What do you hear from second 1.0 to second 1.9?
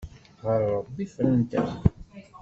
frant akk.